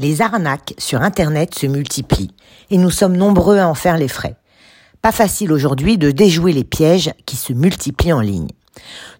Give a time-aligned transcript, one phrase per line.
[0.00, 2.30] Les arnaques sur Internet se multiplient
[2.70, 4.34] et nous sommes nombreux à en faire les frais.
[5.02, 8.48] Pas facile aujourd'hui de déjouer les pièges qui se multiplient en ligne.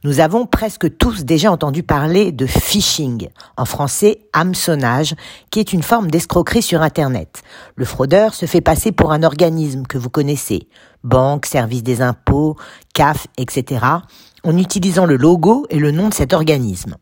[0.05, 5.17] Nous avons presque tous déjà entendu parler de phishing, en français hameçonnage,
[5.51, 7.43] qui est une forme d'escroquerie sur Internet.
[7.77, 10.67] Le fraudeur se fait passer pour un organisme que vous connaissez,
[11.05, 12.57] banque, service des impôts,
[12.95, 13.85] CAF, etc.,
[14.45, 16.97] en utilisant le logo et le nom de cet organisme.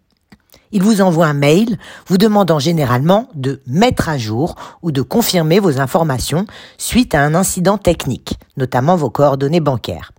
[0.72, 5.60] Il vous envoie un mail vous demandant généralement de mettre à jour ou de confirmer
[5.60, 10.12] vos informations suite à un incident technique, notamment vos coordonnées bancaires.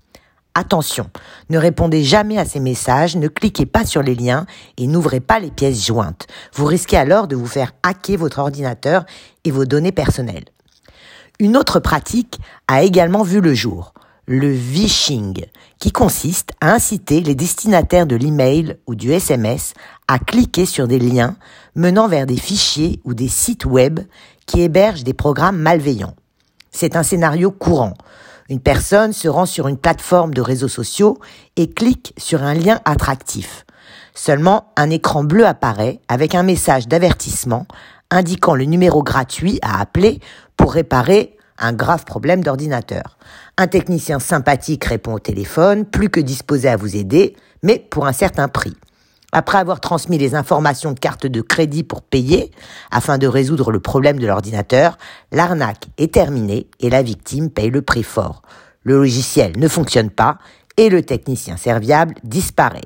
[0.56, 1.10] Attention,
[1.50, 4.46] ne répondez jamais à ces messages, ne cliquez pas sur les liens
[4.78, 6.28] et n'ouvrez pas les pièces jointes.
[6.54, 9.06] Vous risquez alors de vous faire hacker votre ordinateur
[9.46, 10.46] et vos données personnelles.
[11.40, 13.94] Une autre pratique a également vu le jour
[14.30, 15.44] le vishing,
[15.80, 19.74] qui consiste à inciter les destinataires de l'email ou du SMS
[20.10, 21.36] à cliquer sur des liens
[21.76, 24.00] menant vers des fichiers ou des sites web
[24.48, 26.16] qui hébergent des programmes malveillants.
[26.72, 27.94] C'est un scénario courant.
[28.50, 31.20] Une personne se rend sur une plateforme de réseaux sociaux
[31.58, 33.68] et clique sur un lien attractif.
[34.16, 37.68] Seulement, un écran bleu apparaît avec un message d'avertissement
[38.10, 40.20] indiquant le numéro gratuit à appeler
[40.58, 43.20] pour réparer un grave problème d'ordinateur.
[43.58, 48.14] Un technicien sympathique répond au téléphone, plus que disposé à vous aider, mais pour un
[48.14, 48.76] certain prix.
[49.32, 52.52] Après avoir transmis les informations de carte de crédit pour payer,
[52.92, 54.98] afin de résoudre le problème de l'ordinateur,
[55.32, 58.42] l'arnaque est terminée et la victime paye le prix fort.
[58.84, 60.40] Le logiciel ne fonctionne pas
[60.78, 62.82] et le technicien serviable disparaît.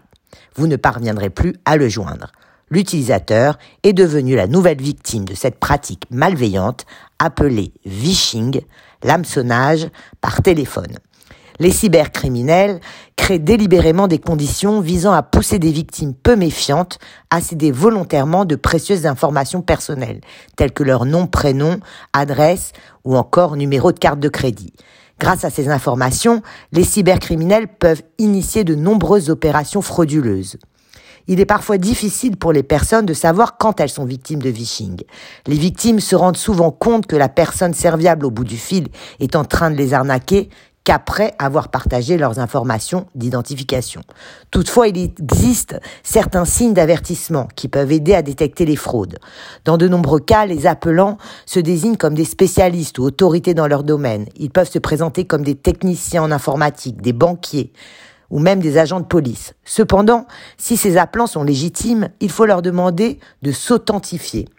[0.56, 2.32] Vous ne parviendrez plus à le joindre
[2.74, 6.86] l'utilisateur est devenu la nouvelle victime de cette pratique malveillante
[7.20, 8.62] appelée vishing,
[9.04, 9.88] l'hameçonnage
[10.22, 10.98] par téléphone.
[11.64, 12.82] Les cybercriminels
[13.16, 18.58] créent délibérément des conditions visant à pousser des victimes peu méfiantes à céder volontairement de
[18.58, 20.20] précieuses informations personnelles,
[20.58, 21.80] telles que leur nom, prénom,
[22.12, 22.74] adresse
[23.06, 24.74] ou encore numéro de carte de crédit.
[25.22, 26.42] Grâce à ces informations,
[26.74, 30.58] les cybercriminels peuvent initier de nombreuses opérations frauduleuses
[31.28, 35.02] il est parfois difficile pour les personnes de savoir quand elles sont victimes de vishing.
[35.48, 38.88] Les victimes se rendent souvent compte que la personne serviable au bout du fil
[39.20, 40.50] est en train de les arnaquer
[40.84, 44.02] qu'après avoir partagé leurs informations d'identification.
[44.52, 49.18] Toutefois, il existe certains signes d'avertissement qui peuvent aider à détecter les fraudes.
[49.66, 53.84] Dans de nombreux cas, les appelants se désignent comme des spécialistes ou autorités dans leur
[53.84, 54.26] domaine.
[54.36, 57.72] Ils peuvent se présenter comme des techniciens en informatique, des banquiers,
[58.30, 59.54] ou même des agents de police.
[59.64, 60.26] Cependant,
[60.58, 64.50] si ces appelants sont légitimes, il faut leur demander de s'authentifier.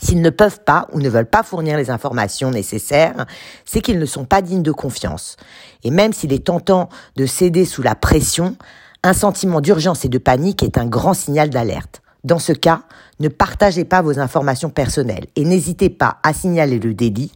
[0.00, 3.26] S'ils ne peuvent pas ou ne veulent pas fournir les informations nécessaires,
[3.64, 5.36] c'est qu'ils ne sont pas dignes de confiance.
[5.82, 8.56] Et même s'il est tentant de céder sous la pression,
[9.02, 12.02] un sentiment d'urgence et de panique est un grand signal d'alerte.
[12.26, 12.82] Dans ce cas,
[13.20, 17.30] ne partagez pas vos informations personnelles et n'hésitez pas à signaler le délit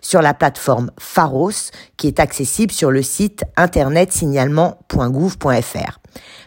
[0.00, 5.98] sur la plateforme Pharos qui est accessible sur le site internet signalement.gouv.fr.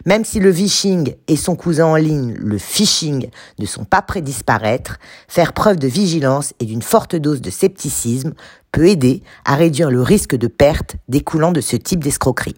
[0.06, 3.28] Même si le vishing et son cousin en ligne, le phishing,
[3.58, 4.96] ne sont pas prêts disparaître,
[5.28, 8.32] faire preuve de vigilance et d'une forte dose de scepticisme
[8.72, 12.56] peut aider à réduire le risque de perte découlant de ce type d'escroquerie.